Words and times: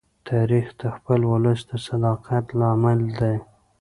تاریخ 0.29 0.67
د 0.81 0.83
خپل 0.95 1.19
ولس 1.31 1.61
د 1.69 1.71
صداقت 1.87 2.45
لامل 2.59 2.99
دی. 3.19 3.35